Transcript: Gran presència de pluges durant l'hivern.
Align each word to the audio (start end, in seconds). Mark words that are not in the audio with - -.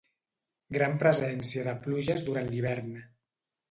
Gran 0.77 0.97
presència 1.05 1.69
de 1.69 1.79
pluges 1.87 2.29
durant 2.31 2.53
l'hivern. 2.53 2.95